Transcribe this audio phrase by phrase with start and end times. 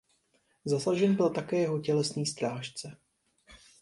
[0.65, 2.97] Zasažen byl také jeho tělesný strážce.